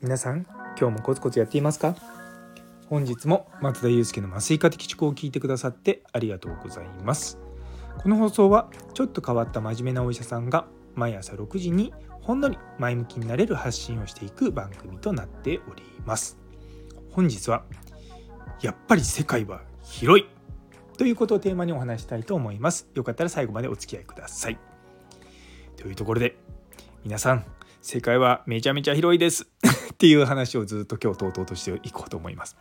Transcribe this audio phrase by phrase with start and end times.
[0.00, 0.46] 皆さん
[0.78, 1.96] 今日もコツコツやっていますか？
[2.88, 7.40] 本日も松田祐介の麻酔科的思考を聞いてくださってありがとうございます。
[7.98, 16.38] この放送はちょっと変わった真面目なお医者さんが毎朝6時にほんのり前向きになれる発信をしていく番組となっております。
[17.10, 17.64] 本日は
[18.62, 20.35] やっぱり世界は広い。
[20.96, 22.88] ということをテーマにお話したいと思います。
[22.94, 24.58] よかったら最後までお付き合いください。
[25.76, 26.36] というところで
[27.04, 27.44] 皆さん
[27.82, 29.46] 世界はめちゃめちゃ広いです。
[29.92, 32.56] っていう話をずっと今日とうとうとしていこうと思います。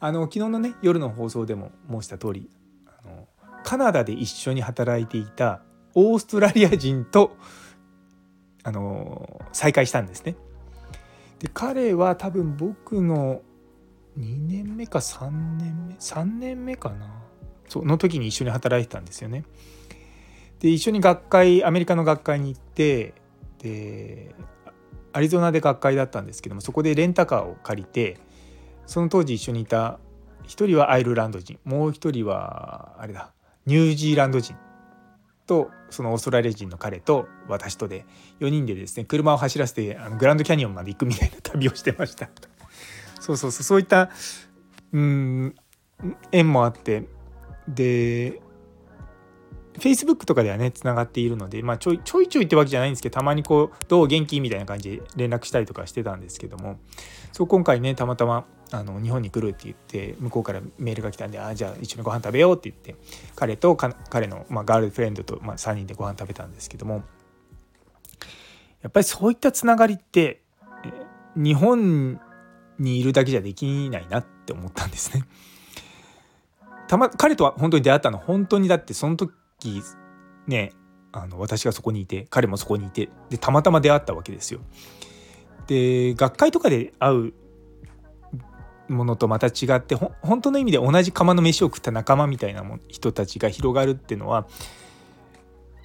[0.00, 2.50] あの昨日のね夜の放送でも申した通り
[2.86, 3.28] あの
[3.64, 5.62] カナダで一緒に働いていた
[5.94, 7.36] オーストラリア人と
[8.62, 10.36] あの再会したんですね。
[11.38, 13.42] で彼は多分僕の
[14.18, 17.29] 2年目か3年目3年目かな。
[17.70, 19.44] その時に一緒に働いてたんですよね。
[20.58, 23.14] で一緒に学会アメリカの学会に行って
[23.58, 24.34] で
[25.12, 28.18] アリゾナで学会だったんですけどもそこでレンタカーを借りて
[28.86, 29.98] その当時一緒にいた
[30.44, 33.32] 1人はアイルランド人もう1人はあれだ
[33.66, 34.54] ニュージーランド人
[35.46, 38.04] とそのオーストラリア人の彼と私とで
[38.40, 42.28] 4人でですね車を走らせてあのグランドキャニオンまで行くみたいな旅をしてました
[43.20, 44.10] そうそうそうそういった
[44.92, 45.54] うん
[46.32, 47.04] 縁もあって
[47.74, 48.40] で
[49.74, 56.78] Facebook とかではねつながっているので、まあ、ちょいちょいちょいってわけじゃないんですけどたまにこう「どう元気?」みたいな感じで連絡したりとかしてたんですけども
[57.32, 62.96] そう今回ねたまたまあの日本に来るって言って向こうからメールが来たんで「あじゃあ一緒にご飯食べよう」って言って
[63.34, 67.02] 彼と彼の、まあ、ガールフレンドと、まあ、3人でご飯食べたんですけども
[68.82, 70.42] やっぱりそういったつながりって
[71.36, 72.20] 日本
[72.78, 75.24] にいるだけじゃできないなって思ったんですね。
[76.90, 79.30] たま彼とは本当に出会ったの本当にだってその時
[80.48, 80.72] ね
[81.12, 84.58] あの私がそこにいて彼もそこにいてでたまたま出会ったわけですよ。
[85.68, 87.32] で学会とかで会う
[88.88, 94.48] ものとまた違って本当の意味で同じ釜の飯を食った仲間みたいな人たちが広がるっていうのは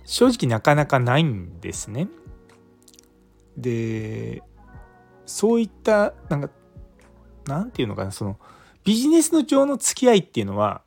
[0.06, 2.08] 正直なかなかないんですね。
[3.56, 4.42] で
[5.28, 6.50] そういったなんか
[7.46, 8.40] なんていうのかなその
[8.84, 10.82] ビジネスの上の付き合いっていうのは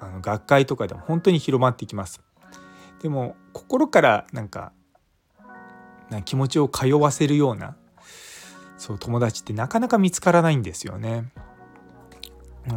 [0.00, 2.20] あの学会とかでも本当に広まっていきます。
[3.02, 4.72] でも心からなんか
[6.10, 7.76] な気持ちを通わせるような
[8.76, 11.30] そう友達ってなかなか見つからないんですよね。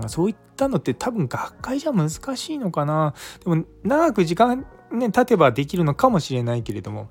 [0.07, 7.09] そういったのって多分学会じゃ難しいのかなでも長く時間ね経てばできるのかもしれないけれども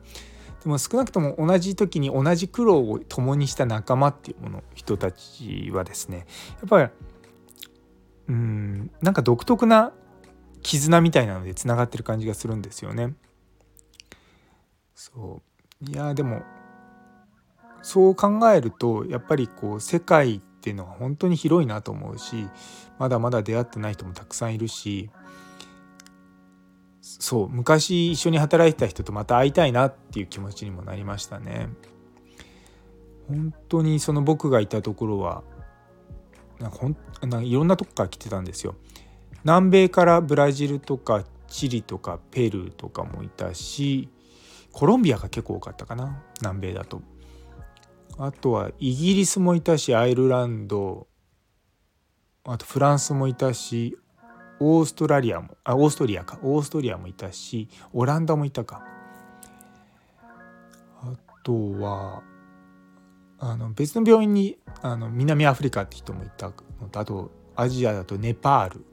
[0.63, 6.25] でも少なくとも同じ時に同じ苦労を共にした仲間っていうもの人たちはですねや
[6.67, 6.91] っぱり
[8.29, 9.93] うんなんか独特な
[10.63, 13.15] 絆みたいなのでつながってる感じがするんですよね。
[14.95, 15.43] そ
[15.83, 16.43] ういやでも
[17.83, 22.47] そう考えるとやっぱりこう世界っていうのは本当に広いなと思うし
[22.99, 25.11] まだまだ出会ってない人もたくさんいるし
[27.01, 31.69] そう昔一緒に働いてた人とまた会いたいなっていう気持ちにもなりましたね。
[33.27, 35.43] 本当にその僕がいたところは
[36.59, 38.75] なんかほんなんかいろんなとこから来てたんですよ。
[39.45, 44.09] 南米からブラジルとかチリとかペルーとかもいたし
[44.73, 47.03] コロンビアが結構多かったかな南米だと。
[48.19, 51.07] あとはイギリスもいたしアイルランド
[52.45, 53.97] あとフランスもいたし
[54.61, 56.39] オーストラリアもあオーストリアか。
[56.43, 58.85] オーストリアもいたしオランダもいたか。
[61.03, 62.23] あとは
[63.39, 68.85] あの別の病院にあの南アフリカって人もいたのとあとアジアだとネパール。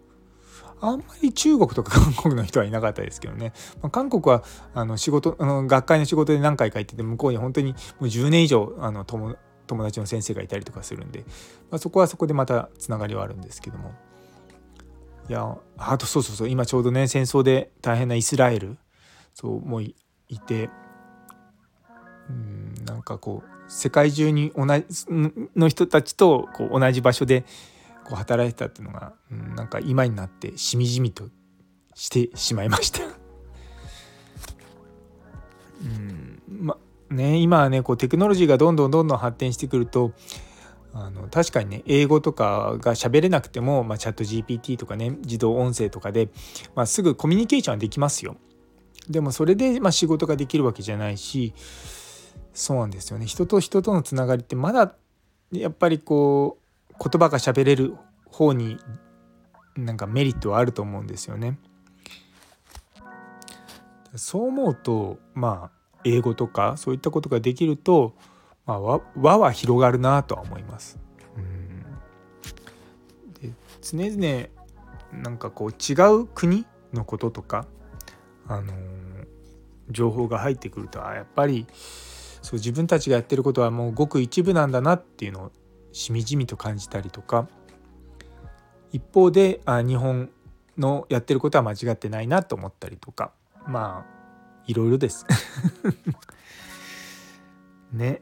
[0.80, 4.44] あんまり中国とか韓国の人はいなかったですけどね、まあ、韓国は
[4.74, 9.36] あの仕事あの学会の仕事で何回か行ってて向こうに本当にもう10年以上あの友
[9.66, 11.26] 友達の先生がいたりとかするんで、
[11.70, 13.94] まあ、そこはそこでまたつながりはあるんですけども。
[15.30, 18.78] いやあとそうそうそう今ちょうどね戦争で大変なイスラエル
[19.34, 19.94] そうもうい
[20.40, 20.70] て
[22.30, 24.86] うんなんかこう世界中に同じ
[25.56, 27.44] の人たちとこう同じ場所で
[28.08, 31.26] こう働いてたっていうのが、うん、なんか今になってしみじみと
[31.94, 33.02] してしまいました
[35.84, 36.78] うんま
[37.10, 40.14] ね今はねこうテクノロジーがどんどんどんどん発展してくると
[40.94, 46.30] あの確かにね英語とかが喋れなくても、まあ、チャット GPT とかね自動音声とかで、
[46.76, 48.38] まあ、すぐコミュニケーションはできますよ。
[49.10, 51.54] でもそれで、まあ、仕事ができるわけじゃないし
[52.54, 54.96] そうなんですよね人と人とのつながりってまだ
[55.52, 56.67] やっぱりこう
[57.00, 57.96] 言葉が喋れる
[58.26, 58.78] 方に
[59.76, 61.60] なんかメリットはあると思うんですよね。
[64.16, 68.14] そう思うとまあ英語とかそういったことができると、
[68.66, 70.98] まあ、輪は広がるなとは思います。
[71.36, 71.84] うん
[73.34, 77.66] で常々なんかこう違う国のこととか、
[78.48, 78.76] あのー、
[79.92, 81.66] 情報が入ってくるとあやっぱり
[82.42, 85.52] そう自分たちがやってることはもうごく一部なんだなっていうのを
[85.98, 87.48] しみじみと感じたりとか
[88.92, 90.30] 一方であ日本
[90.78, 93.32] のやってることは間違ってないなと思ったりとか
[93.68, 94.18] まあ
[94.68, 95.26] いろいろです。
[97.92, 98.22] ね。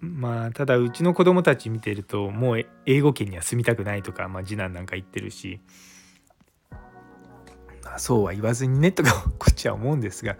[0.00, 5.60] まあただうちの子供たち見てるともう英語圏には住みたくないとか、まあ、次男なんか言ってるし
[7.96, 10.36] そうは言わずにねとかこっちは思うんですが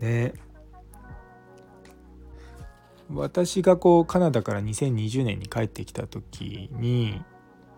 [0.00, 0.34] ね。
[3.10, 7.22] 私がこうカナダから2020年に帰ってきた時に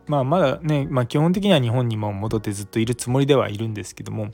[0.06, 4.30] まあまだね、まあ、基本的には日本にも戻ってずっといるつもりではいるんですけども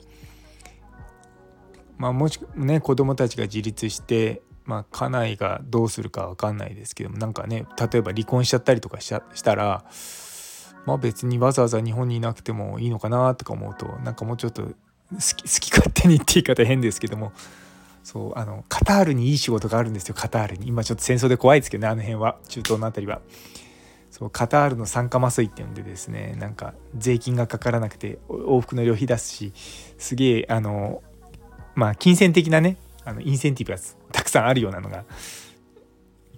[1.97, 9.09] まあもしね子供たちが自立してまあ家内がどうするか分かんないですけどもなんかね例えば離婚しちゃったりとかし
[9.43, 9.83] たら
[10.85, 14.69] まあ別にわざわざ日本にいなくてもいいのかなとか思うとなんかもうちょっと好
[15.35, 17.33] き好き勝手にって言い方変ですけども
[18.03, 23.21] そうあのカタールにいい仕事があるんですよカタールに今ちょっと戦争で怖いですけどねあの辺は中東の辺りは。
[24.11, 29.53] そうカタールの酸化麻酔っていうんでですねなんか税金がかからなくて往復の旅費出すし
[29.97, 31.01] すげえあの
[31.73, 33.79] まあ金銭的なねあのインセンティブが
[34.11, 35.03] たくさんあるようなのが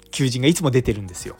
[0.09, 1.35] 求人がいつも出てるんですよ。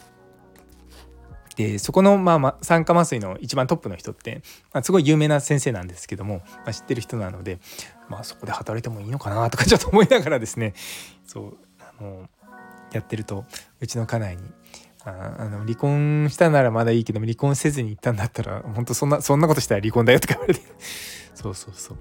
[1.55, 4.41] でそこの、まあ、ま酸化麻酔の一番トップの人って、
[4.73, 7.59] まあ、すごい有名な先生なんですけども、まあ、知ってる人なので、
[8.09, 10.73] まあ、そこで働いてもいいのかなとかちょっと思いながらですね
[11.25, 12.29] そうあの
[12.91, 13.45] やってると
[13.79, 14.43] うちの家内に
[15.05, 20.61] あの離婚したならまだいいけども離婚せずに行ったんだったら本当そんなそんなことしたら離婚だよとか言われて
[21.35, 21.97] そうそうそう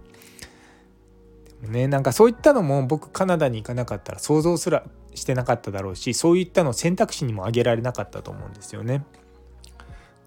[1.61, 4.85] でもねなんかそういったのも僕カナダに行かなかったら想像すら
[5.15, 9.05] してなかっただろうしそういったの選択肢にも挙げられなかったと思うんですよね。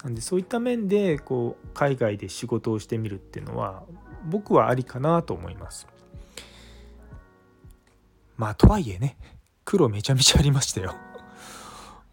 [0.03, 3.83] なんでそういった面でこう海外で仕事をしてみるっていうのは
[4.25, 5.87] 僕はありかなと思います。
[8.37, 9.17] まあとはいえね
[9.65, 10.95] 苦労めちゃめちゃありましたよ。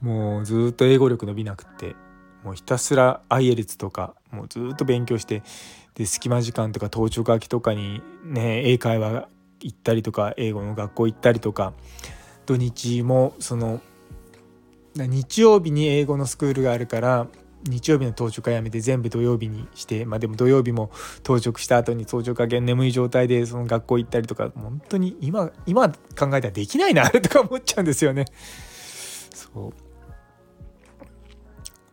[0.00, 1.96] もうずっと英語力伸びなくって
[2.42, 5.42] もうひたすら IELTS とかもうずっと勉強して
[5.94, 9.28] で隙間時間とか当直空きとかにね英会話
[9.60, 11.72] 行ったりとか英語の学校行ったりとか
[12.44, 13.80] 土日もその
[14.94, 17.26] 日曜日に英語のスクールがあるから
[17.66, 20.90] 日曜日の当直はやめて全部土曜日にしてまあでも土曜日も
[21.22, 28.26] 当直した後に当直が眠い状態でその学校行ったりとか本当に今今考えたらできないなとか思っちゃうんですよね。
[29.32, 29.72] そう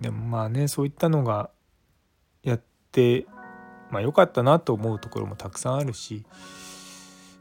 [0.04, 1.50] でもまあねそういったのが
[2.44, 3.26] やって
[3.92, 6.26] まあ良かったなと思うところもたくさんあるし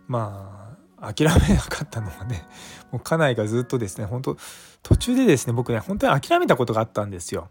[0.06, 2.46] まあ諦めなかったのはね
[2.92, 4.36] もう家内がずっとですね本当
[4.82, 7.48] 途中でですね僕ね本当に諦めたことがあったんですよ。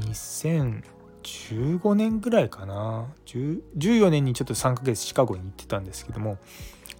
[0.00, 3.06] 2015年ぐらいかな。
[3.26, 6.38] 14年にちょっと3ヶ月シカゴに行ってたんですけども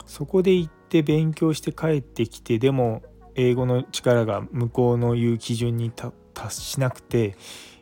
[0.06, 3.02] そこで行って勉強して帰ってきてでも
[3.34, 5.92] 英語の力が向こうの言う基準に
[6.34, 7.36] 達しなくて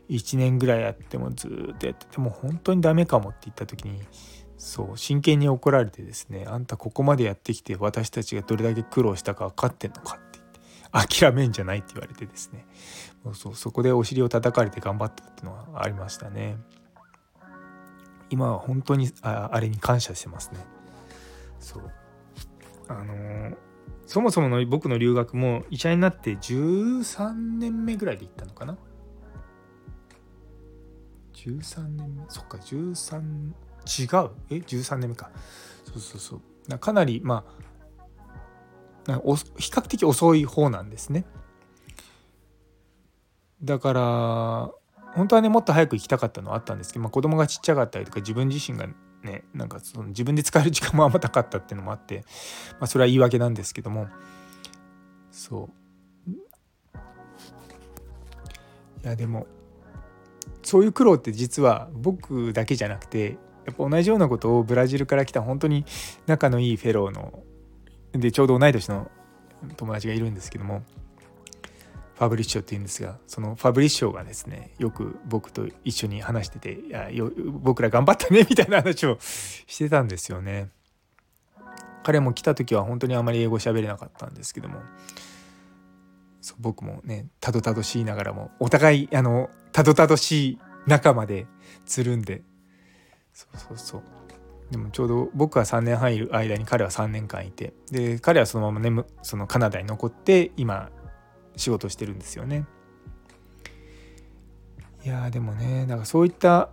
[0.09, 4.01] 1年ぐらいやってもずっとやってても本当にダメかもって言った時に
[4.59, 10.19] そう真剣に怒られてですねあんたここまでやってきて私たちがどれだけ苦労したか分かってんのか
[10.93, 12.67] 諦めんじゃないって言われてですね。
[13.35, 16.59] そうそこでお尻を叩かれて頑張ったっていうのはありましたね。
[18.31, 20.59] 今は本当にああれに感謝してますね。
[21.59, 21.91] そう。
[22.89, 23.57] あのー
[24.05, 28.77] そもそもの僕の留学も医者になって13年目ぐらいで行ったのかな
[31.33, 32.25] ？13年目？
[32.29, 34.31] そっか13違う。
[34.51, 35.31] え13年目か。
[35.87, 36.41] そうそうそ
[36.75, 36.79] う。
[36.79, 37.63] かなりまあ
[39.07, 41.25] 比較的遅い方なんですね。
[43.63, 44.03] だから
[45.15, 48.89] 本当はねもっと早く行きたかったのはあったんですけど、まあ、子供がちっちゃかったりとか自分自身が
[49.23, 52.25] ねなんかその自分で使える時間もあんまなかったっていうのもあって、
[52.73, 54.09] まあ、それは言い訳なんですけども。
[55.31, 55.83] そう。
[59.05, 59.47] いやでも
[60.63, 65.85] そういう苦労って実は僕だけじゃなくてやっぱ同じようなことをブラジルから来た本当に
[66.27, 67.43] 仲のいいフェローの
[68.13, 69.11] でちょうど同い年の
[69.77, 70.83] 友達がいるんですけども
[72.15, 77.09] ファブリッショっていうんですがそのファブリッショがですねよく僕と一緒に話してていや
[77.61, 80.69] 僕ら頑張ったねみたいな話をしてたんですよね。
[82.05, 84.81] 彼も来た時は本当にあまり英語喋れなかったんですけども
[86.59, 91.47] 僕もねたどたどしいながらもお互いあのたどたどしい仲間で
[91.87, 92.43] つるんで
[93.33, 94.03] そうそうそう
[94.73, 100.91] でもちょうど僕は3年半いる間に彼は3年間いてで彼はそのままねそのカナダに残って今
[101.57, 102.65] 仕事してるんですよね。
[105.05, 106.71] いやでもねだかそういった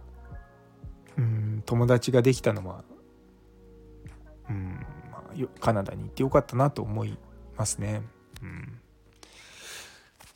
[1.18, 2.86] うん友達ができたのは
[4.50, 7.18] うん、まあ、カナダに行ってよかったなと思い
[7.58, 8.02] ますね。
[8.42, 8.80] うん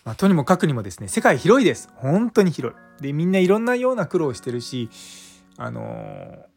[0.03, 3.01] まあ、とにもかくにもですね世界広いです本当に広い。
[3.01, 4.89] でみんないろんなような苦労してるし
[5.57, 6.52] あのー、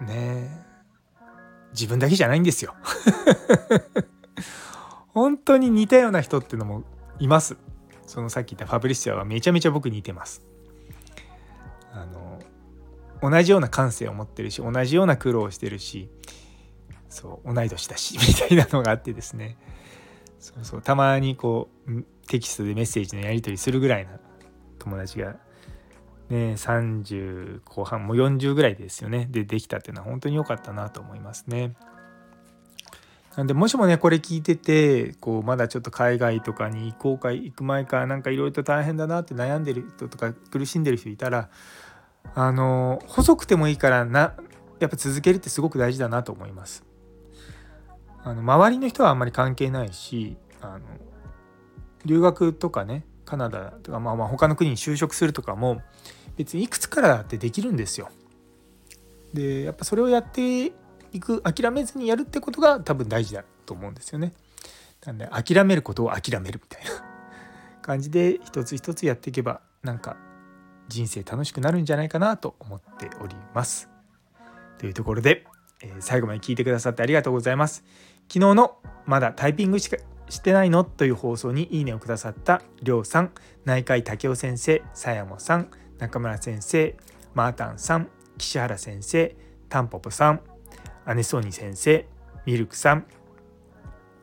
[0.00, 0.64] ね
[1.72, 2.74] 自分だけじゃないんですよ。
[5.08, 6.84] 本当に似たような人っていうのも
[7.18, 7.56] います。
[8.06, 10.42] そのさっき言ったファブリシアはめちゃめちゃ僕似てます。
[11.92, 12.40] あの
[13.22, 16.10] 同じような感性を持ってるし同じような苦労をしてるし
[17.08, 19.56] そう同い年だし みたいなのがあってですね
[20.40, 24.18] そうそうたまにこうテキストでメッセージのやり取りするぐらいな
[24.78, 25.36] 友達が
[26.30, 31.74] ね30後半もう40ぐらいですよねでできたっていうのは本当に良かったなと思いますね。
[33.36, 41.50] なんでもしもねこれ聞いててこうまだちょっと海外とかに行こうか行く前かなんかいろいろと大変だなって悩んでる人とか苦しんでる人いたら
[42.34, 44.34] あの細くてもいいからな
[44.78, 46.84] やっぱ続けるってすごく大事だなと思います。
[48.22, 50.80] あの周りの人はあんまり関係ないしあの
[52.06, 55.82] 留学とかねカナダとか、まあ、まあ他の国に就職するとかも
[56.36, 58.10] 別にいくつからだってできるんですよ。
[59.32, 60.72] でやっぱそれをやってい
[61.20, 64.32] く諦めずにやるってことが多分大事だと思うんですよね。
[65.04, 66.90] なんで諦めることを諦めるみたいな
[67.82, 70.16] 感じで一つ一つやっていけばなんか
[70.88, 73.88] 人生楽しくなるんじゃないかなと思っております。
[74.78, 75.46] というところで、
[75.80, 77.84] えー、最後まで聞いてくださってありがとうございます。
[78.28, 79.96] 昨日のまだタイピングしか
[80.28, 80.84] してないの？
[80.84, 83.32] という放送にいいねをくださったりょうさん、
[83.64, 86.96] 内海武雄先生、さやもさん、中村先生、
[87.34, 89.36] マータンさん、岸原先生、
[89.68, 90.40] タンポポさん、
[91.04, 92.06] アネソニ先生、
[92.46, 93.06] ミルクさん、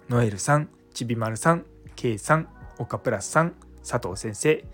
[0.10, 1.66] ノエルさん、ちびまるさん、
[1.96, 3.54] ケイさん、岡プラスさん、
[3.88, 4.66] 佐藤先生、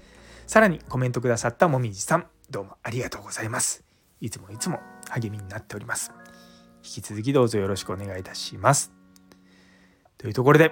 [0.48, 3.84] さらにコメントくださったもみじさん、どうもありがとうございます。
[4.22, 4.80] いつもいつも
[5.10, 6.12] 励みになっております。
[6.84, 8.94] 引き続きどうぞよろしくお願いいたします。
[10.18, 10.72] というところで、